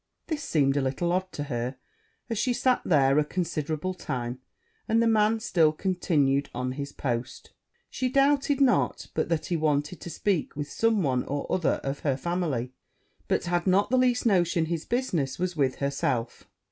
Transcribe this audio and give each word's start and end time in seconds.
This 0.25 0.41
seemed 0.41 0.75
a 0.77 0.81
little 0.81 1.11
odd 1.11 1.31
to 1.33 1.43
her, 1.43 1.75
as 2.27 2.39
she 2.39 2.53
sat 2.53 2.81
there 2.83 3.19
a 3.19 3.23
considerable 3.23 3.93
time, 3.93 4.39
and 4.87 4.99
the 4.99 5.05
man 5.05 5.39
still 5.39 5.71
continued 5.71 6.49
on 6.55 6.71
his 6.71 6.91
post: 6.91 7.51
she 7.87 8.09
doubted 8.09 8.59
not 8.61 9.09
but 9.13 9.29
that 9.29 9.45
he 9.45 9.55
wanted 9.57 10.01
to 10.01 10.09
speak 10.09 10.55
with 10.55 10.71
some 10.71 11.03
one 11.03 11.23
or 11.25 11.45
other 11.53 11.79
of 11.83 11.99
her 11.99 12.17
family, 12.17 12.73
but 13.27 13.43
had 13.43 13.67
not 13.67 13.91
the 13.91 13.97
least 13.99 14.25
notion 14.25 14.65
his 14.65 14.85
business 14.85 15.37
was 15.37 15.55
with 15.55 15.75
herself. 15.75 16.47